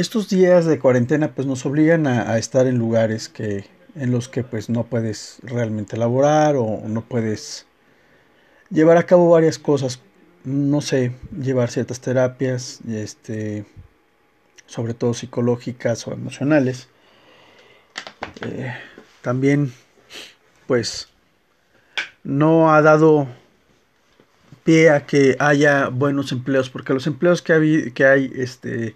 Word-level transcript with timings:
estos 0.00 0.28
días 0.28 0.64
de 0.64 0.78
cuarentena 0.78 1.34
pues 1.34 1.46
nos 1.46 1.66
obligan 1.66 2.06
a, 2.06 2.38
estar 2.38 2.66
en 2.66 2.78
lugares 2.78 3.28
que 3.28 3.64
en 3.96 4.12
los 4.12 4.28
que 4.28 4.44
pues 4.44 4.68
no 4.68 4.84
puedes 4.84 5.38
realmente 5.42 5.96
laborar 5.96 6.54
o 6.56 6.82
no 6.86 7.02
puedes 7.02 7.66
llevar 8.70 8.96
a 8.96 9.06
cabo 9.06 9.30
varias 9.30 9.58
cosas. 9.58 10.00
No 10.44 10.80
sé 10.80 11.12
llevar 11.36 11.70
ciertas 11.70 12.00
terapias 12.00 12.80
este 12.88 13.66
sobre 14.66 14.94
todo 14.94 15.14
psicológicas 15.14 16.06
o 16.06 16.12
emocionales. 16.12 16.88
Eh, 18.42 18.72
también 19.22 19.72
pues 20.68 21.08
no 22.22 22.72
ha 22.72 22.82
dado 22.82 23.26
pie 24.62 24.90
a 24.90 25.06
que 25.06 25.34
haya 25.40 25.88
buenos 25.88 26.30
empleos 26.30 26.70
porque 26.70 26.92
los 26.92 27.06
empleos 27.06 27.42
que 27.42 27.52
hay, 27.52 27.90
que 27.92 28.04
hay 28.04 28.30
este 28.36 28.94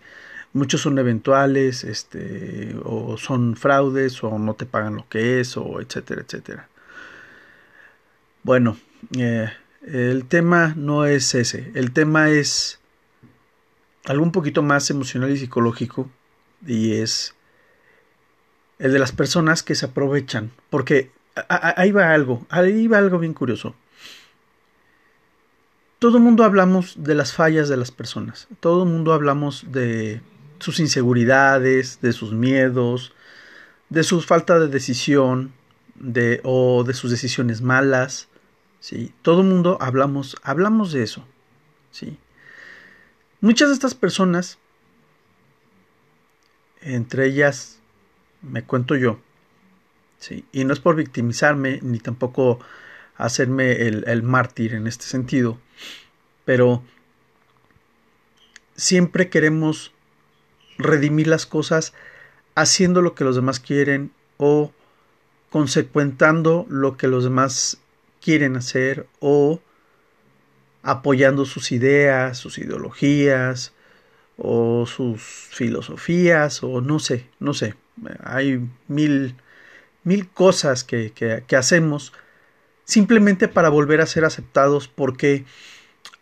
muchos 0.52 0.80
son 0.82 0.98
eventuales, 0.98 1.84
este, 1.84 2.76
o 2.84 3.16
son 3.16 3.56
fraudes, 3.56 4.22
o 4.22 4.38
no 4.38 4.54
te 4.54 4.66
pagan 4.66 4.96
lo 4.96 5.08
que 5.08 5.40
es, 5.40 5.56
o 5.56 5.80
etcétera, 5.80 6.22
etcétera. 6.22 6.68
Bueno, 8.42 8.76
eh, 9.16 9.50
el 9.86 10.26
tema 10.26 10.74
no 10.76 11.06
es 11.06 11.34
ese, 11.34 11.70
el 11.74 11.92
tema 11.92 12.30
es 12.30 12.80
algo 14.04 14.24
un 14.24 14.32
poquito 14.32 14.62
más 14.62 14.90
emocional 14.90 15.30
y 15.30 15.38
psicológico, 15.38 16.10
y 16.66 16.94
es 16.94 17.34
el 18.78 18.92
de 18.92 18.98
las 18.98 19.12
personas 19.12 19.62
que 19.62 19.74
se 19.74 19.86
aprovechan, 19.86 20.50
porque 20.70 21.10
ahí 21.48 21.92
va 21.92 22.12
algo, 22.12 22.46
ahí 22.50 22.88
va 22.88 22.98
algo 22.98 23.18
bien 23.18 23.32
curioso. 23.32 23.74
Todo 25.98 26.16
el 26.18 26.24
mundo 26.24 26.42
hablamos 26.42 26.94
de 27.04 27.14
las 27.14 27.32
fallas 27.32 27.68
de 27.68 27.76
las 27.76 27.92
personas, 27.92 28.48
todo 28.58 28.82
el 28.82 28.88
mundo 28.88 29.12
hablamos 29.12 29.70
de 29.70 30.20
sus 30.62 30.80
inseguridades, 30.80 32.00
de 32.00 32.12
sus 32.12 32.32
miedos, 32.32 33.14
de 33.88 34.02
su 34.04 34.20
falta 34.20 34.58
de 34.58 34.68
decisión, 34.68 35.52
de, 35.96 36.40
o 36.44 36.84
de 36.84 36.94
sus 36.94 37.10
decisiones 37.10 37.60
malas, 37.60 38.28
¿sí? 38.80 39.12
Todo 39.22 39.42
el 39.42 39.48
mundo 39.48 39.78
hablamos, 39.80 40.36
hablamos 40.42 40.92
de 40.92 41.02
eso, 41.02 41.26
¿sí? 41.90 42.18
Muchas 43.40 43.68
de 43.68 43.74
estas 43.74 43.94
personas, 43.94 44.58
entre 46.80 47.26
ellas 47.26 47.80
me 48.40 48.64
cuento 48.64 48.96
yo, 48.96 49.20
¿sí? 50.18 50.44
Y 50.52 50.64
no 50.64 50.72
es 50.72 50.80
por 50.80 50.96
victimizarme, 50.96 51.80
ni 51.82 51.98
tampoco 51.98 52.58
hacerme 53.16 53.72
el, 53.82 54.04
el 54.08 54.22
mártir 54.22 54.74
en 54.74 54.86
este 54.86 55.04
sentido, 55.04 55.60
pero 56.44 56.82
siempre 58.74 59.28
queremos 59.28 59.92
redimir 60.78 61.26
las 61.26 61.46
cosas 61.46 61.92
haciendo 62.54 63.02
lo 63.02 63.14
que 63.14 63.24
los 63.24 63.36
demás 63.36 63.60
quieren 63.60 64.12
o 64.36 64.72
consecuentando 65.50 66.66
lo 66.68 66.96
que 66.96 67.08
los 67.08 67.24
demás 67.24 67.78
quieren 68.20 68.56
hacer 68.56 69.06
o 69.20 69.60
apoyando 70.82 71.44
sus 71.44 71.72
ideas, 71.72 72.38
sus 72.38 72.58
ideologías 72.58 73.72
o 74.36 74.86
sus 74.86 75.22
filosofías 75.22 76.62
o 76.62 76.80
no 76.80 76.98
sé, 76.98 77.28
no 77.38 77.54
sé, 77.54 77.74
hay 78.24 78.66
mil, 78.88 79.36
mil 80.04 80.28
cosas 80.28 80.84
que, 80.84 81.12
que, 81.12 81.44
que 81.46 81.56
hacemos 81.56 82.12
simplemente 82.84 83.48
para 83.48 83.68
volver 83.68 84.00
a 84.00 84.06
ser 84.06 84.24
aceptados 84.24 84.88
porque 84.88 85.44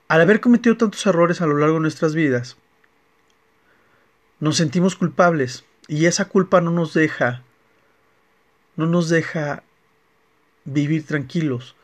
al 0.08 0.20
haber 0.20 0.40
cometido 0.40 0.76
tantos 0.76 1.06
errores 1.06 1.40
a 1.40 1.46
lo 1.46 1.56
largo 1.56 1.76
de 1.76 1.82
nuestras 1.82 2.14
vidas, 2.14 2.56
nos 4.40 4.56
sentimos 4.56 4.96
culpables 4.96 5.64
y 5.86 6.06
esa 6.06 6.26
culpa 6.26 6.60
no 6.60 6.70
nos 6.70 6.94
deja 6.94 7.42
no 8.76 8.86
nos 8.86 9.08
deja 9.08 9.62
vivir 10.64 11.06
tranquilos 11.06 11.76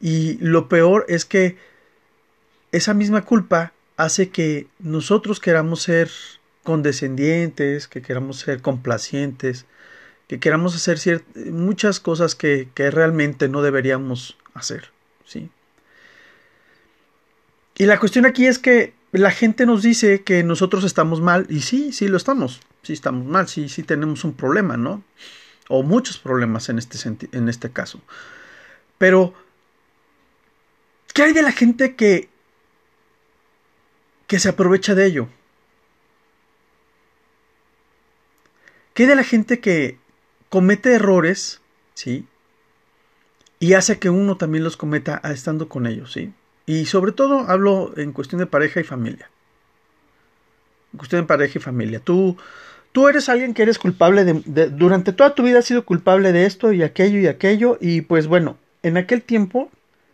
y 0.00 0.38
lo 0.38 0.68
peor 0.68 1.06
es 1.08 1.24
que 1.24 1.56
esa 2.72 2.94
misma 2.94 3.22
culpa 3.22 3.72
hace 3.96 4.30
que 4.30 4.66
nosotros 4.80 5.40
queramos 5.40 5.82
ser 5.82 6.10
condescendientes, 6.64 7.86
que 7.86 8.02
queramos 8.02 8.38
ser 8.40 8.60
complacientes, 8.60 9.66
que 10.26 10.40
queramos 10.40 10.74
hacer 10.74 11.22
muchas 11.52 12.00
cosas 12.00 12.34
que, 12.34 12.68
que, 12.74 12.90
realmente 12.90 13.48
no 13.48 13.62
deberíamos 13.62 14.36
hacer, 14.54 14.90
¿sí? 15.24 15.50
Y 17.76 17.86
la 17.86 18.00
cuestión 18.00 18.24
aquí 18.24 18.46
es 18.46 18.58
que 18.58 18.94
la 19.20 19.30
gente 19.30 19.64
nos 19.64 19.82
dice 19.82 20.22
que 20.22 20.42
nosotros 20.42 20.82
estamos 20.82 21.20
mal 21.20 21.46
y 21.48 21.60
sí, 21.60 21.92
sí 21.92 22.08
lo 22.08 22.16
estamos, 22.16 22.60
sí 22.82 22.92
estamos 22.92 23.24
mal, 23.26 23.46
sí, 23.46 23.68
sí 23.68 23.84
tenemos 23.84 24.24
un 24.24 24.34
problema, 24.34 24.76
¿no? 24.76 25.04
O 25.68 25.84
muchos 25.84 26.18
problemas 26.18 26.68
en 26.68 26.78
este, 26.78 26.98
en 27.30 27.48
este 27.48 27.70
caso. 27.70 28.00
Pero, 28.98 29.32
¿qué 31.12 31.22
hay 31.22 31.32
de 31.32 31.42
la 31.42 31.52
gente 31.52 31.94
que, 31.94 32.28
que 34.26 34.40
se 34.40 34.48
aprovecha 34.48 34.96
de 34.96 35.06
ello? 35.06 35.28
¿Qué 38.94 39.04
hay 39.04 39.08
de 39.08 39.16
la 39.16 39.24
gente 39.24 39.60
que 39.60 39.98
comete 40.48 40.92
errores, 40.92 41.60
¿sí? 41.94 42.26
Y 43.60 43.74
hace 43.74 44.00
que 44.00 44.10
uno 44.10 44.36
también 44.36 44.64
los 44.64 44.76
cometa 44.76 45.20
estando 45.24 45.68
con 45.68 45.86
ellos, 45.86 46.12
¿sí? 46.12 46.32
Y 46.66 46.86
sobre 46.86 47.12
todo 47.12 47.40
hablo 47.48 47.92
en 47.96 48.12
cuestión 48.12 48.38
de 48.38 48.46
pareja 48.46 48.80
y 48.80 48.84
familia. 48.84 49.30
En 50.92 50.98
cuestión 50.98 51.22
de 51.22 51.26
pareja 51.26 51.58
y 51.58 51.62
familia. 51.62 52.00
Tú, 52.00 52.36
tú 52.92 53.08
eres 53.08 53.28
alguien 53.28 53.54
que 53.54 53.62
eres 53.62 53.78
culpable 53.78 54.24
de, 54.24 54.70
Durante 54.70 55.12
toda 55.12 55.34
tu 55.34 55.42
vida 55.42 55.58
has 55.58 55.66
sido 55.66 55.84
culpable 55.84 56.32
de 56.32 56.46
esto 56.46 56.72
y 56.72 56.82
aquello 56.82 57.18
y 57.18 57.26
aquello. 57.26 57.78
Y 57.80 58.02
pues 58.02 58.26
bueno, 58.26 58.56
en 58.82 58.96
aquel 58.96 59.22
tiempo, 59.22 59.70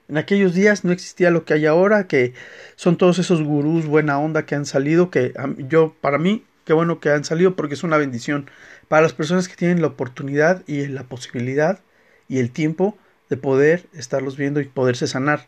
en 0.09 0.19
aquellos 0.19 0.55
días 0.55 0.85
no 0.85 0.93
existía 0.93 1.31
lo 1.31 1.45
que 1.45 1.55
hay 1.55 1.67
ahora, 1.67 2.09
que 2.09 2.35
son 2.75 2.97
todos 2.97 3.19
esos 3.19 3.43
gurús 3.43 3.87
buena 3.87 4.19
onda 4.19 4.45
que 4.45 4.57
han 4.57 4.67
salido, 4.67 5.11
que 5.11 5.33
yo, 5.69 5.95
para 6.01 6.19
mí, 6.19 6.45
qué 6.65 6.73
bueno 6.73 6.99
que 6.99 7.11
han 7.11 7.25
salido 7.25 7.55
porque 7.55 7.75
es 7.75 7.85
una 7.85 7.97
bendición 7.97 8.51
para 8.89 9.03
las 9.03 9.13
personas 9.13 9.49
que 9.49 9.55
tienen 9.55 9.81
la 9.81 9.89
oportunidad 9.89 10.63
y 10.67 10.87
la 10.87 11.05
posibilidad 11.05 11.81
y 12.29 12.39
el 12.39 12.51
tiempo 12.51 12.99
de 13.29 13.37
poder 13.37 13.87
estarlos 13.93 14.37
viendo 14.37 14.61
y 14.61 14.65
poderse 14.65 15.07
sanar. 15.07 15.47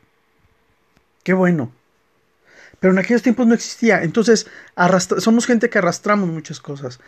Qué 1.22 1.32
bueno. 1.32 1.72
Pero 2.80 2.92
en 2.92 2.98
aquellos 2.98 3.22
tiempos 3.22 3.46
no 3.46 3.54
existía. 3.54 4.02
Entonces, 4.02 4.46
somos 5.18 5.46
gente 5.46 5.70
que 5.70 5.78
arrastramos 5.78 6.28
muchas 6.28 6.60
cosas. 6.60 7.00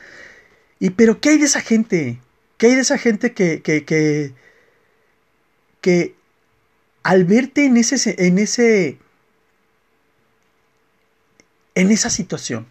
Y, 0.78 0.90
pero, 0.90 1.20
¿qué 1.20 1.30
hay 1.30 1.38
de 1.38 1.46
esa 1.46 1.60
gente? 1.60 2.20
¿Qué 2.58 2.66
hay 2.68 2.74
de 2.76 2.82
esa 2.82 2.98
gente 2.98 3.32
que, 3.32 3.62
que, 3.62 3.84
que, 3.84 4.34
que 5.80 6.14
al 7.02 7.24
verte 7.24 7.66
en 7.66 7.76
ese, 7.76 8.14
en 8.26 8.38
ese, 8.38 8.98
en 11.74 11.90
esa 11.90 12.10
situación, 12.10 12.66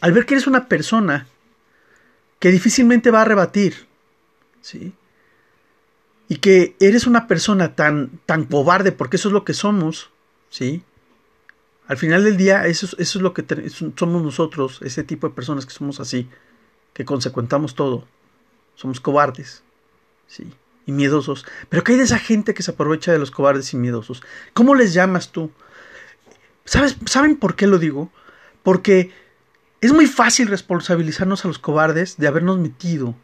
al 0.00 0.12
ver 0.12 0.26
que 0.26 0.34
eres 0.34 0.46
una 0.46 0.68
persona 0.68 1.28
que 2.38 2.50
difícilmente 2.50 3.10
va 3.10 3.22
a 3.22 3.26
rebatir, 3.26 3.86
¿sí? 4.62 4.94
Y 6.28 6.36
que 6.36 6.74
eres 6.80 7.06
una 7.06 7.28
persona 7.28 7.76
tan, 7.76 8.18
tan 8.24 8.44
cobarde, 8.44 8.92
porque 8.92 9.16
eso 9.16 9.28
es 9.28 9.32
lo 9.32 9.44
que 9.44 9.54
somos, 9.54 10.10
¿sí? 10.50 10.84
Al 11.88 11.96
final 11.96 12.22
del 12.22 12.36
día, 12.36 12.66
eso, 12.66 12.86
es 12.98 13.14
lo 13.16 13.32
que 13.32 13.44
somos 13.96 14.22
nosotros, 14.22 14.80
ese 14.82 15.02
tipo 15.02 15.28
de 15.28 15.34
personas 15.34 15.66
que 15.66 15.72
somos 15.72 15.98
así, 15.98 16.28
que 16.92 17.04
consecuentamos 17.04 17.74
todo. 17.74 18.04
Somos 18.76 19.00
cobardes, 19.00 19.64
¿sí? 20.28 20.52
Y 20.86 20.92
miedosos. 20.92 21.46
Pero 21.68 21.82
¿qué 21.82 21.92
hay 21.92 21.98
de 21.98 22.04
esa 22.04 22.18
gente 22.18 22.54
que 22.54 22.62
se 22.62 22.70
aprovecha 22.70 23.12
de 23.12 23.18
los 23.18 23.30
cobardes 23.30 23.72
y 23.74 23.76
miedosos? 23.76 24.22
¿Cómo 24.54 24.74
les 24.74 24.94
llamas 24.94 25.32
tú? 25.32 25.50
¿Sabes, 26.64 26.96
¿Saben 27.06 27.36
por 27.36 27.56
qué 27.56 27.66
lo 27.66 27.78
digo? 27.78 28.12
Porque 28.62 29.12
es 29.80 29.92
muy 29.92 30.06
fácil 30.06 30.46
responsabilizarnos 30.46 31.44
a 31.44 31.48
los 31.48 31.58
cobardes 31.58 32.18
de 32.18 32.28
habernos 32.28 32.58
metido 32.58 33.16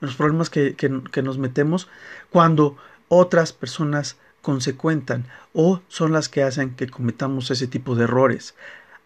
en 0.00 0.06
los 0.06 0.14
problemas 0.14 0.50
que, 0.50 0.76
que 0.76 1.22
nos 1.22 1.38
metemos 1.38 1.88
cuando 2.30 2.76
otras 3.08 3.52
personas 3.52 4.16
consecuentan 4.46 5.26
o 5.54 5.82
son 5.88 6.12
las 6.12 6.28
que 6.28 6.44
hacen 6.44 6.76
que 6.76 6.86
cometamos 6.88 7.50
ese 7.50 7.66
tipo 7.66 7.96
de 7.96 8.04
errores, 8.04 8.54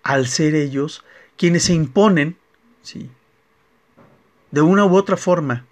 al 0.02 0.26
ser 0.26 0.54
ellos 0.54 1.02
quienes 1.38 1.62
se 1.62 1.72
imponen, 1.72 2.36
¿sí? 2.82 3.08
de 4.50 4.60
una 4.60 4.84
u 4.84 4.94
otra 4.94 5.16
forma, 5.16 5.64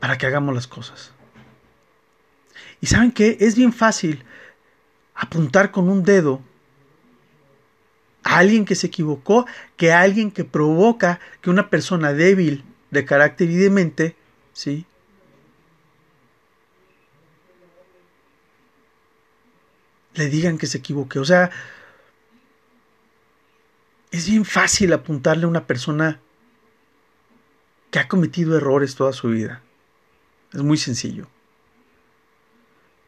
para 0.00 0.18
que 0.18 0.26
hagamos 0.26 0.56
las 0.56 0.66
cosas. 0.66 1.12
Y 2.80 2.88
saben 2.88 3.12
que 3.12 3.36
es 3.38 3.54
bien 3.54 3.72
fácil 3.72 4.24
apuntar 5.14 5.70
con 5.70 5.88
un 5.88 6.02
dedo 6.02 6.40
a 8.24 8.38
alguien 8.38 8.64
que 8.64 8.74
se 8.74 8.88
equivocó 8.88 9.46
que 9.76 9.92
a 9.92 10.00
alguien 10.00 10.32
que 10.32 10.42
provoca 10.42 11.20
que 11.42 11.50
una 11.50 11.70
persona 11.70 12.12
débil 12.12 12.64
de 12.90 13.04
carácter 13.04 13.50
y 13.50 13.54
de 13.54 13.70
mente, 13.70 14.16
¿sí? 14.52 14.84
Le 20.14 20.28
digan 20.28 20.58
que 20.58 20.66
se 20.66 20.78
equivoque. 20.78 21.18
O 21.18 21.24
sea, 21.24 21.50
es 24.10 24.28
bien 24.28 24.44
fácil 24.44 24.92
apuntarle 24.92 25.44
a 25.44 25.48
una 25.48 25.66
persona 25.66 26.20
que 27.90 27.98
ha 27.98 28.08
cometido 28.08 28.56
errores 28.56 28.94
toda 28.94 29.12
su 29.12 29.28
vida. 29.28 29.62
Es 30.52 30.62
muy 30.62 30.76
sencillo. 30.76 31.26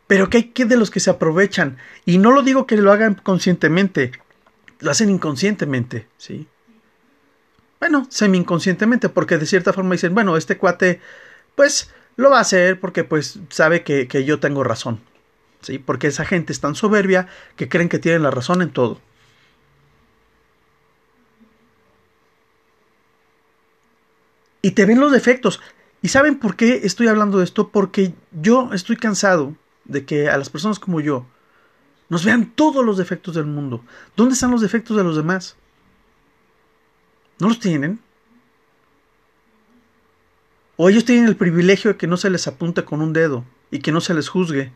Pero 0.07 0.29
que 0.29 0.37
hay 0.39 0.45
que 0.45 0.65
de 0.67 0.77
los 0.77 0.91
que 0.91 1.01
se 1.01 1.11
aprovechan. 1.11 1.79
Y 2.05 2.19
no 2.19 2.31
lo 2.31 2.43
digo 2.43 2.67
que 2.67 2.77
lo 2.77 2.93
hagan 2.93 3.15
conscientemente. 3.15 4.13
Lo 4.81 4.91
hacen 4.91 5.11
inconscientemente, 5.11 6.07
¿sí? 6.19 6.47
Bueno, 7.81 8.07
semi-inconscientemente, 8.11 9.09
porque 9.09 9.39
de 9.39 9.47
cierta 9.47 9.73
forma 9.73 9.93
dicen, 9.93 10.15
bueno, 10.15 10.37
este 10.37 10.57
cuate, 10.57 11.01
pues, 11.55 11.91
lo 12.17 12.31
va 12.31 12.39
a 12.39 12.43
hacer 12.43 12.81
porque, 12.81 13.05
pues, 13.05 13.39
sabe 13.51 13.83
que, 13.85 14.09
que 14.09 14.25
yo 14.25 14.41
tengo 14.41 14.65
razón. 14.65 15.01
¿Sí? 15.65 15.79
Porque 15.79 16.09
esa 16.09 16.27
gente 16.27 16.53
es 16.53 16.61
tan 16.61 16.75
soberbia 16.75 17.27
que 17.57 17.71
creen 17.71 17.89
que 17.89 17.99
tienen 17.99 18.23
la 18.23 18.31
razón 18.31 18.61
en 18.61 18.71
todo. 18.71 19.01
Y 24.61 24.73
te 24.73 24.85
ven 24.85 25.01
los 25.01 25.11
defectos. 25.11 25.61
¿Y 26.03 26.09
saben 26.09 26.39
por 26.39 26.55
qué 26.55 26.83
estoy 26.85 27.09
hablando 27.09 27.39
de 27.39 27.45
esto? 27.45 27.71
Porque 27.71 28.13
yo 28.31 28.75
estoy 28.75 28.97
cansado 28.97 29.55
de 29.87 30.05
que 30.05 30.29
a 30.29 30.37
las 30.37 30.51
personas 30.51 30.79
como 30.79 31.01
yo 31.01 31.25
nos 32.11 32.27
vean 32.27 32.53
todos 32.55 32.85
los 32.85 32.99
defectos 32.99 33.35
del 33.35 33.47
mundo. 33.47 33.83
¿Dónde 34.17 34.35
están 34.35 34.51
los 34.51 34.61
defectos 34.61 34.99
de 34.99 35.05
los 35.05 35.17
demás? 35.17 35.57
¿No 37.39 37.49
los 37.49 37.59
tienen? 37.59 38.01
O 40.77 40.91
ellos 40.91 41.07
tienen 41.07 41.25
el 41.25 41.37
privilegio 41.37 41.93
de 41.93 41.97
que 41.97 42.07
no 42.07 42.19
se 42.19 42.29
les 42.29 42.47
apunte 42.47 42.85
con 42.85 43.01
un 43.01 43.15
dedo 43.15 43.47
y 43.71 43.79
que 43.79 43.93
no 43.93 44.03
se 44.03 44.13
les 44.13 44.29
juzgue. 44.29 44.73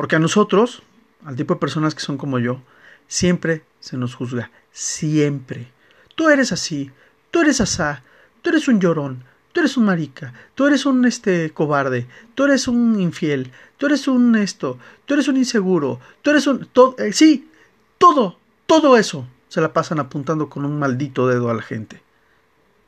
Porque 0.00 0.16
a 0.16 0.18
nosotros, 0.18 0.82
al 1.26 1.36
tipo 1.36 1.52
de 1.52 1.60
personas 1.60 1.94
que 1.94 2.00
son 2.00 2.16
como 2.16 2.38
yo, 2.38 2.62
siempre 3.06 3.64
se 3.80 3.98
nos 3.98 4.14
juzga. 4.14 4.50
Siempre. 4.72 5.70
Tú 6.14 6.30
eres 6.30 6.52
así, 6.52 6.90
tú 7.30 7.42
eres 7.42 7.60
asá, 7.60 8.02
tú 8.40 8.48
eres 8.48 8.66
un 8.66 8.80
llorón, 8.80 9.24
tú 9.52 9.60
eres 9.60 9.76
un 9.76 9.84
marica, 9.84 10.32
tú 10.54 10.66
eres 10.66 10.86
un 10.86 11.04
este 11.04 11.50
cobarde, 11.50 12.06
tú 12.34 12.44
eres 12.44 12.66
un 12.66 12.98
infiel, 12.98 13.52
tú 13.76 13.84
eres 13.84 14.08
un 14.08 14.36
esto, 14.36 14.78
tú 15.04 15.12
eres 15.12 15.28
un 15.28 15.36
inseguro, 15.36 16.00
tú 16.22 16.30
eres 16.30 16.46
un 16.46 16.66
eh, 16.96 17.12
sí, 17.12 17.50
todo, 17.98 18.38
todo 18.64 18.96
eso 18.96 19.26
se 19.48 19.60
la 19.60 19.74
pasan 19.74 20.00
apuntando 20.00 20.48
con 20.48 20.64
un 20.64 20.78
maldito 20.78 21.28
dedo 21.28 21.50
a 21.50 21.54
la 21.54 21.62
gente, 21.62 22.00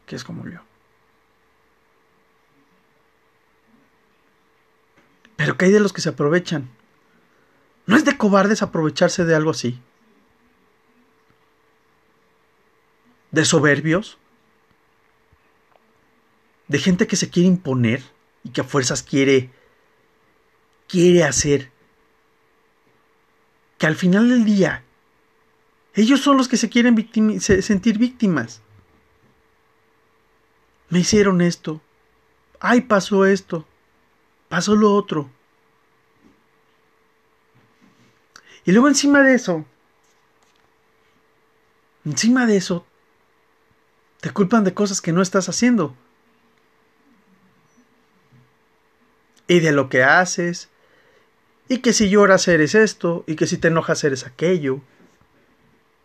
que 0.07 0.17
es 0.17 0.25
como 0.25 0.49
yo. 0.49 0.61
Pero 5.37 5.59
que 5.59 5.67
hay 5.67 5.73
de 5.73 5.81
los 5.81 5.93
que 5.93 6.01
se 6.01 6.09
aprovechan. 6.09 6.71
No 7.93 7.99
es 7.99 8.07
de 8.07 8.17
cobardes 8.17 8.63
aprovecharse 8.63 9.27
de 9.27 9.35
algo 9.35 9.51
así. 9.51 9.79
De 13.31 13.45
soberbios 13.45 14.17
de 16.69 16.79
gente 16.79 17.07
que 17.07 17.17
se 17.17 17.29
quiere 17.29 17.49
imponer 17.49 18.03
y 18.45 18.49
que 18.49 18.63
a 18.63 18.65
fuerzas 18.65 19.03
quiere 19.03 19.51
quiere 20.89 21.23
hacer 21.23 21.71
que 23.77 23.87
al 23.87 23.97
final 23.97 24.31
del 24.31 24.47
día 24.47 24.85
ellos 25.93 26.23
son 26.23 26.39
los 26.39 26.49
que 26.49 26.57
se 26.57 26.71
quieren 26.71 26.97
sentir 27.43 27.99
víctimas. 27.99 28.63
Me 30.89 31.01
hicieron 31.01 31.43
esto. 31.43 31.83
Ay, 32.59 32.81
pasó 32.81 33.27
esto. 33.27 33.67
Pasó 34.49 34.77
lo 34.77 34.95
otro. 34.95 35.31
Y 38.65 38.73
luego 38.73 38.89
encima 38.89 39.23
de 39.23 39.35
eso, 39.35 39.65
encima 42.05 42.47
de 42.47 42.57
eso, 42.57 42.87
te 44.21 44.31
culpan 44.31 44.65
de 44.65 44.75
cosas 44.75 45.01
que 45.01 45.13
no 45.13 45.23
estás 45.23 45.49
haciendo. 45.49 45.97
y 49.53 49.61
de 49.61 49.73
lo 49.73 49.91
que 49.91 50.03
haces, 50.03 50.71
y 51.69 51.79
que 51.79 51.93
si 51.93 52.09
lloras 52.09 52.49
eres 52.49 52.75
esto, 52.75 53.23
y 53.27 53.37
que 53.37 53.47
si 53.47 53.59
te 53.59 53.69
enojas 53.69 54.03
eres 54.03 54.27
aquello, 54.27 54.81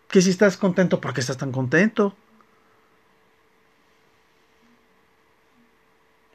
que 0.09 0.21
si 0.21 0.29
estás 0.29 0.57
contento, 0.57 0.99
porque 0.99 1.21
estás 1.21 1.37
tan 1.37 1.53
contento? 1.53 2.13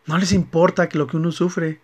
No 0.07 0.17
les 0.17 0.33
importa 0.33 0.89
lo 0.93 1.07
que 1.07 1.19
uno 1.19 1.33
sufre. 1.33 1.81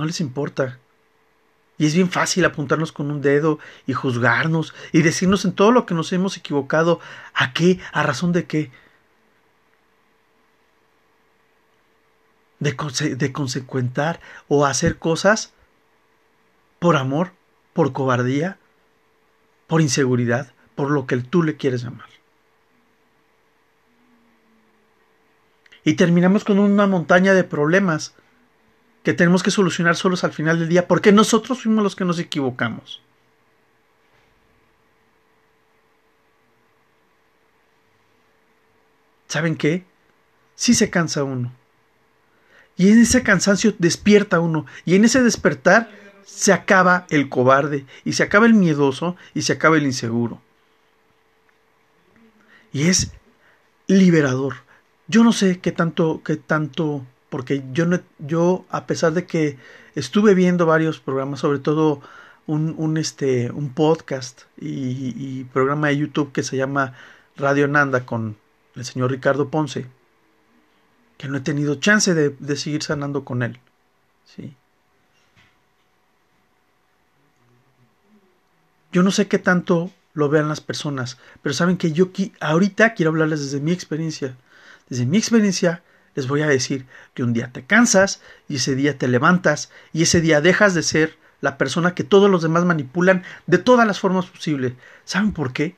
No 0.00 0.06
les 0.06 0.22
importa. 0.22 0.78
Y 1.76 1.84
es 1.84 1.94
bien 1.94 2.10
fácil 2.10 2.46
apuntarnos 2.46 2.90
con 2.90 3.10
un 3.10 3.20
dedo 3.20 3.58
y 3.86 3.92
juzgarnos 3.92 4.72
y 4.92 5.02
decirnos 5.02 5.44
en 5.44 5.52
todo 5.52 5.72
lo 5.72 5.84
que 5.84 5.92
nos 5.92 6.10
hemos 6.14 6.38
equivocado. 6.38 7.00
¿A 7.34 7.52
qué? 7.52 7.78
¿A 7.92 8.02
razón 8.02 8.32
de 8.32 8.46
qué? 8.46 8.70
De, 12.60 12.74
de 13.14 13.32
consecuentar 13.32 14.20
o 14.48 14.64
hacer 14.64 14.98
cosas 14.98 15.52
por 16.78 16.96
amor, 16.96 17.32
por 17.74 17.92
cobardía, 17.92 18.56
por 19.66 19.82
inseguridad, 19.82 20.54
por 20.76 20.90
lo 20.90 21.06
que 21.06 21.18
tú 21.18 21.42
le 21.42 21.58
quieres 21.58 21.82
llamar. 21.82 22.08
Y 25.84 25.92
terminamos 25.92 26.44
con 26.44 26.58
una 26.58 26.86
montaña 26.86 27.34
de 27.34 27.44
problemas 27.44 28.14
que 29.02 29.14
tenemos 29.14 29.42
que 29.42 29.50
solucionar 29.50 29.96
solos 29.96 30.24
al 30.24 30.32
final 30.32 30.58
del 30.58 30.68
día, 30.68 30.86
porque 30.86 31.12
nosotros 31.12 31.62
fuimos 31.62 31.82
los 31.82 31.96
que 31.96 32.04
nos 32.04 32.18
equivocamos. 32.18 33.02
¿Saben 39.28 39.56
qué? 39.56 39.84
Sí 40.56 40.74
se 40.74 40.90
cansa 40.90 41.22
uno. 41.24 41.52
Y 42.76 42.90
en 42.90 43.00
ese 43.00 43.22
cansancio 43.22 43.74
despierta 43.78 44.40
uno. 44.40 44.66
Y 44.84 44.96
en 44.96 45.04
ese 45.04 45.22
despertar 45.22 45.90
se 46.24 46.52
acaba 46.52 47.06
el 47.10 47.28
cobarde, 47.28 47.86
y 48.04 48.14
se 48.14 48.22
acaba 48.22 48.46
el 48.46 48.54
miedoso, 48.54 49.16
y 49.34 49.42
se 49.42 49.52
acaba 49.52 49.76
el 49.76 49.84
inseguro. 49.84 50.40
Y 52.72 52.88
es 52.88 53.12
liberador. 53.86 54.56
Yo 55.08 55.24
no 55.24 55.32
sé 55.32 55.58
qué 55.60 55.72
tanto, 55.72 56.22
qué 56.24 56.36
tanto 56.36 57.04
porque 57.30 57.64
yo, 57.72 57.86
no, 57.86 58.00
yo 58.18 58.66
a 58.68 58.86
pesar 58.86 59.14
de 59.14 59.24
que 59.24 59.56
estuve 59.94 60.34
viendo 60.34 60.66
varios 60.66 61.00
programas, 61.00 61.40
sobre 61.40 61.60
todo 61.60 62.02
un, 62.46 62.74
un, 62.76 62.96
este, 62.96 63.50
un 63.52 63.72
podcast 63.72 64.42
y, 64.60 65.44
programa 65.44 65.88
de 65.88 65.98
YouTube 65.98 66.32
que 66.32 66.42
se 66.42 66.56
llama 66.56 66.94
Radio 67.36 67.68
Nanda 67.68 68.04
con 68.04 68.36
el 68.74 68.84
señor 68.84 69.12
Ricardo 69.12 69.48
Ponce, 69.48 69.86
que 71.16 71.28
no 71.28 71.38
he 71.38 71.40
tenido 71.40 71.76
chance 71.76 72.12
de, 72.12 72.30
de 72.30 72.56
seguir 72.56 72.82
sanando 72.82 73.24
con 73.24 73.42
él. 73.42 73.60
¿sí? 74.24 74.56
Yo 78.92 79.02
no 79.02 79.12
sé 79.12 79.28
qué 79.28 79.38
tanto 79.38 79.92
lo 80.14 80.28
vean 80.28 80.48
las 80.48 80.60
personas, 80.60 81.18
pero 81.42 81.54
saben 81.54 81.76
que 81.76 81.92
yo 81.92 82.10
ahorita 82.40 82.94
quiero 82.94 83.10
hablarles 83.10 83.40
desde 83.40 83.60
mi 83.60 83.70
experiencia. 83.70 84.36
Desde 84.88 85.06
mi 85.06 85.18
experiencia, 85.18 85.84
les 86.14 86.28
voy 86.28 86.42
a 86.42 86.48
decir 86.48 86.86
que 87.14 87.22
un 87.22 87.32
día 87.32 87.52
te 87.52 87.64
cansas 87.64 88.20
y 88.48 88.56
ese 88.56 88.74
día 88.74 88.98
te 88.98 89.08
levantas 89.08 89.70
y 89.92 90.02
ese 90.02 90.20
día 90.20 90.40
dejas 90.40 90.74
de 90.74 90.82
ser 90.82 91.18
la 91.40 91.56
persona 91.56 91.94
que 91.94 92.04
todos 92.04 92.30
los 92.30 92.42
demás 92.42 92.64
manipulan 92.64 93.24
de 93.46 93.58
todas 93.58 93.86
las 93.86 94.00
formas 94.00 94.26
posibles. 94.26 94.74
¿Saben 95.04 95.32
por 95.32 95.52
qué? 95.52 95.76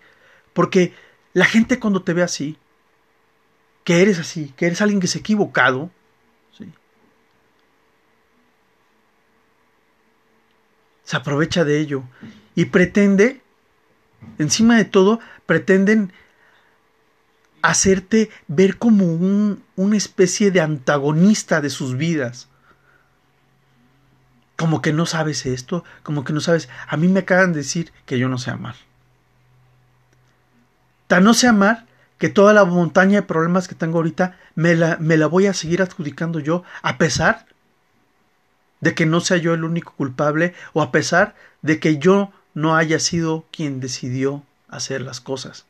Porque 0.52 0.94
la 1.32 1.44
gente 1.44 1.78
cuando 1.78 2.02
te 2.02 2.12
ve 2.12 2.22
así, 2.22 2.58
que 3.84 4.02
eres 4.02 4.18
así, 4.18 4.52
que 4.56 4.66
eres 4.66 4.80
alguien 4.80 5.00
que 5.00 5.06
se 5.06 5.18
ha 5.18 5.20
equivocado, 5.20 5.90
se 11.04 11.16
aprovecha 11.16 11.64
de 11.64 11.78
ello 11.78 12.04
y 12.54 12.66
pretende, 12.66 13.42
encima 14.38 14.76
de 14.76 14.84
todo, 14.84 15.20
pretenden 15.46 16.12
hacerte 17.62 18.30
ver 18.48 18.76
como 18.76 19.06
un, 19.06 19.62
una 19.76 19.96
especie 19.96 20.50
de 20.50 20.60
antagonista 20.60 21.60
de 21.60 21.70
sus 21.70 21.96
vidas. 21.96 22.48
Como 24.56 24.82
que 24.82 24.92
no 24.92 25.06
sabes 25.06 25.46
esto, 25.46 25.84
como 26.02 26.24
que 26.24 26.32
no 26.32 26.40
sabes. 26.40 26.68
A 26.86 26.96
mí 26.96 27.08
me 27.08 27.20
acaban 27.20 27.52
de 27.52 27.58
decir 27.58 27.92
que 28.04 28.18
yo 28.18 28.28
no 28.28 28.38
sé 28.38 28.50
amar. 28.50 28.74
Tan 31.06 31.24
no 31.24 31.34
sé 31.34 31.46
amar 31.48 31.86
que 32.18 32.28
toda 32.28 32.52
la 32.52 32.64
montaña 32.64 33.20
de 33.20 33.26
problemas 33.26 33.66
que 33.66 33.74
tengo 33.74 33.98
ahorita 33.98 34.36
me 34.54 34.74
la, 34.74 34.96
me 34.98 35.16
la 35.16 35.26
voy 35.26 35.46
a 35.46 35.54
seguir 35.54 35.82
adjudicando 35.82 36.38
yo, 36.38 36.62
a 36.82 36.98
pesar 36.98 37.46
de 38.80 38.94
que 38.94 39.06
no 39.06 39.20
sea 39.20 39.36
yo 39.36 39.54
el 39.54 39.64
único 39.64 39.92
culpable 39.94 40.54
o 40.72 40.82
a 40.82 40.92
pesar 40.92 41.34
de 41.62 41.80
que 41.80 41.98
yo 41.98 42.32
no 42.54 42.76
haya 42.76 42.98
sido 42.98 43.46
quien 43.50 43.80
decidió 43.80 44.42
hacer 44.68 45.00
las 45.02 45.20
cosas. 45.20 45.66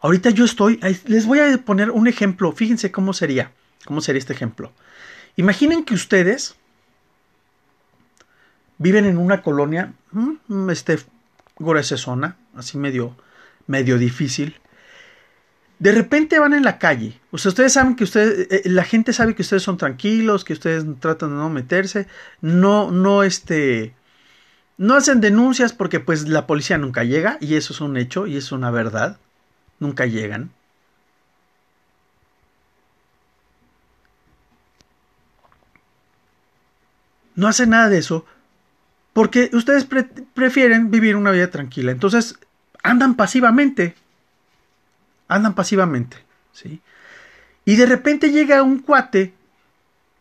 Ahorita 0.00 0.30
yo 0.30 0.44
estoy, 0.44 0.80
les 1.06 1.26
voy 1.26 1.40
a 1.40 1.58
poner 1.58 1.90
un 1.90 2.06
ejemplo, 2.06 2.52
fíjense 2.52 2.90
cómo 2.90 3.12
sería, 3.12 3.52
cómo 3.84 4.00
sería 4.00 4.18
este 4.18 4.32
ejemplo. 4.32 4.72
Imaginen 5.36 5.84
que 5.84 5.94
ustedes 5.94 6.56
viven 8.78 9.04
en 9.04 9.18
una 9.18 9.42
colonia, 9.42 9.92
mm, 10.12 10.70
este, 10.70 10.98
zona, 11.96 12.36
así 12.56 12.78
medio, 12.78 13.14
medio 13.66 13.98
difícil. 13.98 14.56
De 15.78 15.92
repente 15.92 16.38
van 16.38 16.54
en 16.54 16.64
la 16.64 16.78
calle. 16.78 17.20
ustedes 17.30 17.74
saben 17.74 17.94
que 17.94 18.04
ustedes, 18.04 18.48
eh, 18.50 18.62
la 18.70 18.84
gente 18.84 19.12
sabe 19.12 19.34
que 19.34 19.42
ustedes 19.42 19.62
son 19.62 19.76
tranquilos, 19.76 20.44
que 20.44 20.54
ustedes 20.54 20.84
tratan 20.98 21.30
de 21.30 21.36
no 21.36 21.50
meterse, 21.50 22.06
no, 22.40 22.90
no, 22.90 23.22
este, 23.22 23.94
no 24.78 24.94
hacen 24.94 25.20
denuncias 25.20 25.74
porque 25.74 26.00
pues 26.00 26.26
la 26.28 26.46
policía 26.46 26.78
nunca 26.78 27.04
llega 27.04 27.36
y 27.40 27.56
eso 27.56 27.74
es 27.74 27.82
un 27.82 27.98
hecho 27.98 28.26
y 28.26 28.36
es 28.38 28.50
una 28.50 28.70
verdad. 28.70 29.18
Nunca 29.80 30.06
llegan. 30.06 30.52
No 37.34 37.48
hacen 37.48 37.70
nada 37.70 37.88
de 37.88 37.98
eso 37.98 38.24
porque 39.12 39.50
ustedes 39.52 39.86
prefieren 40.34 40.90
vivir 40.90 41.16
una 41.16 41.30
vida 41.32 41.50
tranquila. 41.50 41.92
Entonces, 41.92 42.38
andan 42.82 43.16
pasivamente. 43.16 43.94
Andan 45.28 45.54
pasivamente. 45.54 46.16
¿sí? 46.52 46.80
Y 47.66 47.76
de 47.76 47.86
repente 47.86 48.30
llega 48.30 48.62
un 48.62 48.78
cuate 48.78 49.34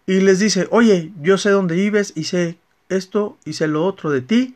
y 0.06 0.20
les 0.20 0.39
dice, 0.39 0.68
oye, 0.72 1.13
yo 1.22 1.38
sé 1.38 1.51
dónde 1.51 1.75
vives 1.75 2.12
y 2.13 2.25
sé 2.25 2.58
esto 2.89 3.38
y 3.46 3.54
sé 3.54 3.68
lo 3.68 3.86
otro 3.86 4.10
de 4.10 4.22
ti. 4.22 4.56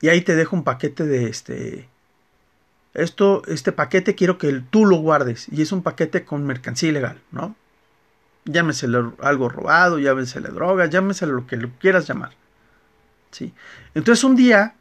Y 0.00 0.08
ahí 0.08 0.22
te 0.22 0.36
dejo 0.36 0.56
un 0.56 0.64
paquete 0.64 1.04
de 1.04 1.28
este... 1.28 1.89
Esto, 2.94 3.42
este 3.46 3.72
paquete 3.72 4.14
quiero 4.14 4.38
que 4.38 4.52
tú 4.70 4.84
lo 4.86 4.96
guardes. 4.96 5.46
Y 5.50 5.62
es 5.62 5.72
un 5.72 5.82
paquete 5.82 6.24
con 6.24 6.44
mercancía 6.44 6.88
ilegal, 6.88 7.20
¿no? 7.30 7.54
Llámesele 8.44 8.98
algo 9.20 9.48
robado, 9.48 9.98
llámesele 9.98 10.48
droga, 10.48 10.86
llámesele 10.86 11.32
lo 11.32 11.46
que 11.46 11.56
lo 11.56 11.70
quieras 11.78 12.08
llamar. 12.08 12.32
¿sí? 13.30 13.52
Entonces 13.94 14.24
un 14.24 14.36
día, 14.36 14.74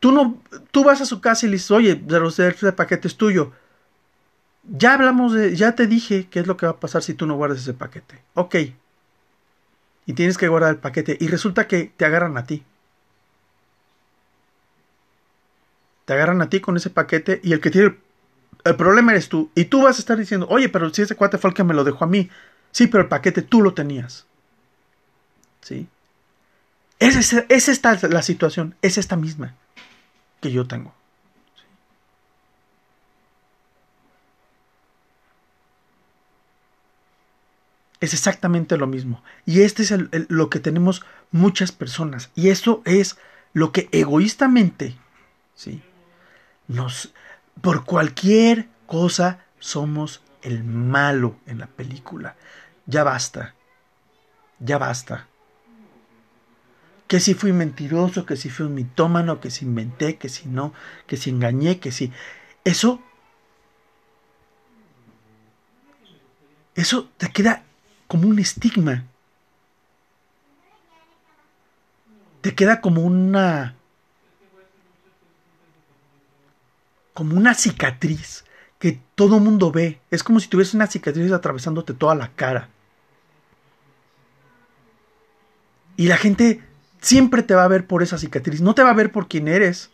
tú, 0.00 0.12
no, 0.12 0.42
tú 0.70 0.84
vas 0.84 1.00
a 1.00 1.06
su 1.06 1.20
casa 1.20 1.46
y 1.46 1.48
le 1.48 1.54
dices, 1.54 1.70
oye, 1.70 2.02
este 2.38 2.72
paquete 2.72 3.08
es 3.08 3.16
tuyo. 3.16 3.52
Ya 4.64 4.94
hablamos 4.94 5.32
de, 5.32 5.54
ya 5.54 5.74
te 5.74 5.86
dije 5.86 6.28
qué 6.28 6.40
es 6.40 6.46
lo 6.46 6.56
que 6.56 6.66
va 6.66 6.72
a 6.72 6.80
pasar 6.80 7.02
si 7.02 7.14
tú 7.14 7.26
no 7.26 7.36
guardas 7.36 7.60
ese 7.60 7.74
paquete. 7.74 8.20
Ok. 8.34 8.56
Y 10.06 10.12
tienes 10.12 10.38
que 10.38 10.48
guardar 10.48 10.70
el 10.70 10.80
paquete. 10.80 11.16
Y 11.20 11.28
resulta 11.28 11.66
que 11.66 11.92
te 11.96 12.04
agarran 12.04 12.36
a 12.36 12.44
ti. 12.44 12.64
Te 16.06 16.14
agarran 16.14 16.40
a 16.40 16.48
ti 16.48 16.60
con 16.60 16.76
ese 16.76 16.88
paquete 16.88 17.40
y 17.42 17.52
el 17.52 17.60
que 17.60 17.70
tiene 17.70 17.96
el, 18.64 18.76
problema 18.76 19.12
eres 19.12 19.28
tú. 19.28 19.50
Y 19.54 19.66
tú 19.66 19.82
vas 19.82 19.96
a 19.96 19.98
estar 19.98 20.16
diciendo, 20.16 20.46
oye, 20.48 20.68
pero 20.68 20.88
si 20.94 21.02
ese 21.02 21.16
cuate 21.16 21.36
fue 21.36 21.50
el 21.50 21.54
que 21.54 21.64
me 21.64 21.74
lo 21.74 21.84
dejó 21.84 22.04
a 22.04 22.08
mí. 22.08 22.30
Sí, 22.70 22.86
pero 22.86 23.02
el 23.02 23.08
paquete 23.08 23.42
tú 23.42 23.60
lo 23.60 23.74
tenías. 23.74 24.24
¿Sí? 25.60 25.88
Es, 27.00 27.32
es, 27.32 27.68
esta 27.68 27.98
la 28.08 28.22
situación, 28.22 28.76
es 28.82 28.98
esta 28.98 29.16
misma 29.16 29.54
que 30.40 30.52
yo 30.52 30.66
tengo. 30.66 30.94
Es 37.98 38.14
exactamente 38.14 38.76
lo 38.76 38.86
mismo. 38.86 39.24
Y 39.44 39.62
este 39.62 39.82
es 39.82 39.92
lo 40.28 40.50
que 40.50 40.60
tenemos 40.60 41.04
muchas 41.32 41.72
personas. 41.72 42.30
Y 42.36 42.50
eso 42.50 42.80
es 42.84 43.18
lo 43.52 43.72
que 43.72 43.88
egoístamente, 43.90 44.96
¿sí? 45.56 45.82
Por 47.60 47.84
cualquier 47.84 48.68
cosa, 48.86 49.44
somos 49.58 50.22
el 50.42 50.64
malo 50.64 51.36
en 51.46 51.58
la 51.58 51.66
película. 51.66 52.36
Ya 52.86 53.04
basta. 53.04 53.54
Ya 54.58 54.78
basta 54.78 55.26
que 57.06 57.20
si 57.20 57.34
fui 57.34 57.52
mentiroso, 57.52 58.26
que 58.26 58.36
si 58.36 58.50
fui 58.50 58.66
un 58.66 58.74
mitómano, 58.74 59.40
que 59.40 59.50
si 59.50 59.64
inventé, 59.64 60.16
que 60.16 60.28
si 60.28 60.48
no, 60.48 60.72
que 61.06 61.16
si 61.16 61.30
engañé, 61.30 61.78
que 61.78 61.92
si... 61.92 62.12
Eso... 62.64 63.00
Eso 66.74 67.08
te 67.16 67.30
queda 67.30 67.64
como 68.06 68.28
un 68.28 68.38
estigma. 68.38 69.04
Te 72.40 72.54
queda 72.54 72.80
como 72.80 73.02
una... 73.02 73.76
como 77.16 77.34
una 77.34 77.54
cicatriz 77.54 78.44
que 78.78 79.00
todo 79.14 79.40
mundo 79.40 79.72
ve. 79.72 79.98
Es 80.10 80.22
como 80.22 80.38
si 80.38 80.48
tuviese 80.48 80.76
una 80.76 80.86
cicatriz 80.86 81.32
atravesándote 81.32 81.94
toda 81.94 82.14
la 82.14 82.30
cara. 82.32 82.68
Y 85.96 86.08
la 86.08 86.18
gente 86.18 86.62
siempre 87.00 87.42
te 87.42 87.54
va 87.54 87.64
a 87.64 87.68
ver 87.68 87.86
por 87.86 88.02
esa 88.02 88.18
cicatriz, 88.18 88.60
no 88.60 88.74
te 88.74 88.82
va 88.82 88.90
a 88.90 88.94
ver 88.94 89.10
por 89.10 89.28
quién 89.28 89.48
eres. 89.48 89.90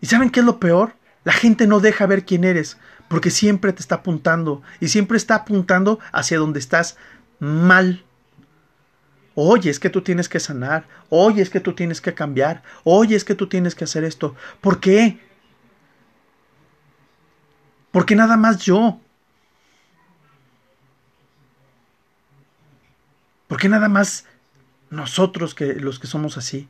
¿Y 0.00 0.06
saben 0.06 0.30
qué 0.30 0.40
es 0.40 0.46
lo 0.46 0.58
peor? 0.58 0.94
La 1.24 1.34
gente 1.34 1.66
no 1.66 1.80
deja 1.80 2.06
ver 2.06 2.24
quién 2.24 2.44
eres, 2.44 2.78
porque 3.08 3.30
siempre 3.30 3.74
te 3.74 3.82
está 3.82 3.96
apuntando 3.96 4.62
y 4.80 4.88
siempre 4.88 5.18
está 5.18 5.34
apuntando 5.34 5.98
hacia 6.10 6.38
donde 6.38 6.58
estás 6.58 6.96
mal. 7.38 8.02
Oye, 9.40 9.70
es 9.70 9.78
que 9.78 9.88
tú 9.88 10.02
tienes 10.02 10.28
que 10.28 10.40
sanar. 10.40 10.88
Oye, 11.10 11.42
es 11.42 11.48
que 11.48 11.60
tú 11.60 11.72
tienes 11.72 12.00
que 12.00 12.12
cambiar. 12.12 12.64
Oye, 12.82 13.14
es 13.14 13.24
que 13.24 13.36
tú 13.36 13.46
tienes 13.46 13.76
que 13.76 13.84
hacer 13.84 14.02
esto. 14.02 14.34
¿Por 14.60 14.80
qué? 14.80 15.20
Porque 17.92 18.16
nada 18.16 18.36
más 18.36 18.58
yo. 18.58 19.00
¿Por 23.46 23.60
qué 23.60 23.68
nada 23.68 23.88
más 23.88 24.26
nosotros 24.90 25.54
que 25.54 25.74
los 25.74 26.00
que 26.00 26.08
somos 26.08 26.36
así? 26.36 26.68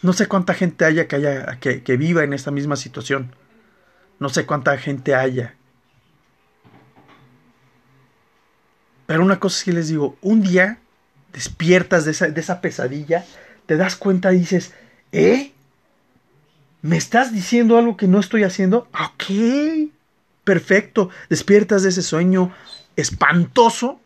No 0.00 0.14
sé 0.14 0.28
cuánta 0.28 0.54
gente 0.54 0.86
haya 0.86 1.06
que, 1.08 1.16
haya 1.16 1.60
que, 1.60 1.96
viva 1.98 2.24
en 2.24 2.32
esta 2.32 2.50
misma 2.50 2.76
situación. 2.76 3.36
No 4.18 4.30
sé 4.30 4.46
cuánta 4.46 4.78
gente 4.78 5.14
haya. 5.14 5.56
Pero 9.06 9.22
una 9.22 9.40
cosa 9.40 9.64
sí 9.64 9.72
les 9.72 9.88
digo, 9.88 10.16
un 10.22 10.42
día 10.42 10.78
despiertas 11.32 12.04
de 12.04 12.12
esa, 12.12 12.28
de 12.28 12.40
esa 12.40 12.60
pesadilla, 12.60 13.24
te 13.66 13.76
das 13.76 13.96
cuenta 13.96 14.32
y 14.32 14.38
dices, 14.38 14.72
¿eh? 15.12 15.52
¿Me 16.82 16.96
estás 16.96 17.32
diciendo 17.32 17.78
algo 17.78 17.96
que 17.96 18.06
no 18.06 18.20
estoy 18.20 18.44
haciendo? 18.44 18.88
Ok, 18.92 19.90
perfecto. 20.44 21.10
Despiertas 21.30 21.82
de 21.82 21.88
ese 21.88 22.02
sueño 22.02 22.52
espantoso 22.96 24.00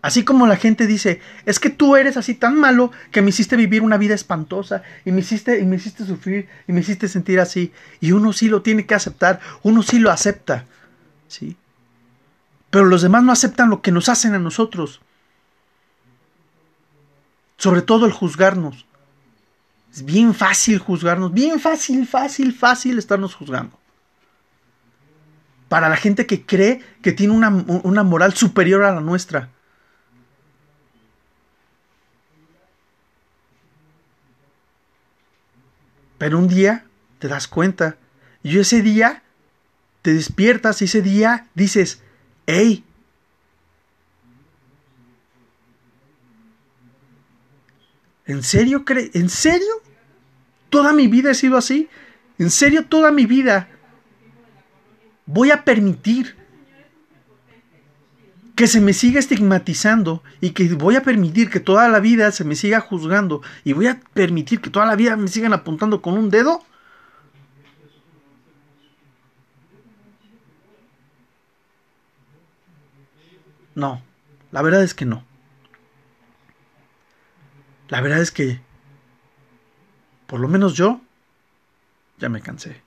Así 0.00 0.24
como 0.24 0.46
la 0.46 0.56
gente 0.56 0.86
dice, 0.86 1.20
es 1.44 1.58
que 1.58 1.70
tú 1.70 1.96
eres 1.96 2.16
así 2.16 2.34
tan 2.34 2.56
malo 2.56 2.92
que 3.10 3.20
me 3.20 3.30
hiciste 3.30 3.56
vivir 3.56 3.82
una 3.82 3.96
vida 3.96 4.14
espantosa 4.14 4.82
y 5.04 5.10
me 5.10 5.20
hiciste, 5.20 5.58
y 5.58 5.64
me 5.64 5.76
hiciste 5.76 6.04
sufrir 6.04 6.48
y 6.68 6.72
me 6.72 6.80
hiciste 6.80 7.08
sentir 7.08 7.40
así. 7.40 7.72
Y 8.00 8.12
uno 8.12 8.32
sí 8.32 8.48
lo 8.48 8.62
tiene 8.62 8.86
que 8.86 8.94
aceptar, 8.94 9.40
uno 9.62 9.82
sí 9.82 9.98
lo 9.98 10.10
acepta. 10.10 10.66
¿Sí? 11.28 11.56
Pero 12.76 12.88
los 12.88 13.00
demás 13.00 13.24
no 13.24 13.32
aceptan 13.32 13.70
lo 13.70 13.80
que 13.80 13.90
nos 13.90 14.10
hacen 14.10 14.34
a 14.34 14.38
nosotros. 14.38 15.00
Sobre 17.56 17.80
todo 17.80 18.04
el 18.04 18.12
juzgarnos. 18.12 18.84
Es 19.90 20.04
bien 20.04 20.34
fácil 20.34 20.78
juzgarnos, 20.78 21.32
bien 21.32 21.58
fácil, 21.58 22.06
fácil, 22.06 22.52
fácil 22.52 22.98
estarnos 22.98 23.34
juzgando 23.34 23.78
para 25.70 25.88
la 25.88 25.96
gente 25.96 26.26
que 26.26 26.44
cree 26.44 26.82
que 27.00 27.12
tiene 27.12 27.32
una, 27.32 27.48
una, 27.48 28.02
moral 28.02 28.34
superior 28.34 28.84
a 28.84 28.94
la 28.94 29.00
nuestra. 29.00 29.48
Pero 36.18 36.38
un 36.38 36.46
día 36.46 36.84
te 37.20 37.28
das 37.28 37.48
cuenta. 37.48 37.96
Y 38.42 38.58
ese 38.58 38.82
día 38.82 39.22
te 40.02 40.12
despiertas 40.12 40.82
y 40.82 40.84
ese 40.84 41.00
día 41.00 41.46
dices, 41.54 42.02
hey, 42.46 42.84
¿en 48.26 48.42
serio? 48.42 48.84
¿En 49.14 49.28
serio? 49.28 49.82
¿Toda 50.70 50.92
mi 50.92 51.08
vida 51.08 51.30
he 51.30 51.34
sido 51.34 51.56
así? 51.56 51.88
¿En 52.38 52.50
serio 52.50 52.86
toda 52.86 53.10
mi 53.12 53.26
vida 53.26 53.68
voy 55.26 55.50
a 55.50 55.64
permitir 55.64 56.36
que 58.54 58.66
se 58.66 58.80
me 58.80 58.94
siga 58.94 59.18
estigmatizando 59.18 60.22
y 60.40 60.50
que 60.50 60.72
voy 60.74 60.96
a 60.96 61.02
permitir 61.02 61.50
que 61.50 61.60
toda 61.60 61.88
la 61.88 62.00
vida 62.00 62.32
se 62.32 62.44
me 62.44 62.54
siga 62.54 62.80
juzgando 62.80 63.42
y 63.64 63.74
voy 63.74 63.88
a 63.88 64.00
permitir 64.14 64.60
que 64.60 64.70
toda 64.70 64.86
la 64.86 64.96
vida 64.96 65.16
me 65.16 65.28
sigan 65.28 65.52
apuntando 65.52 66.00
con 66.00 66.16
un 66.16 66.30
dedo? 66.30 66.62
No, 73.76 74.02
la 74.50 74.62
verdad 74.62 74.82
es 74.82 74.94
que 74.94 75.04
no. 75.04 75.22
La 77.88 78.00
verdad 78.00 78.20
es 78.20 78.32
que 78.32 78.58
por 80.26 80.40
lo 80.40 80.48
menos 80.48 80.74
yo, 80.74 81.00
ya 82.18 82.28
me 82.28 82.40
cansé. 82.40 82.82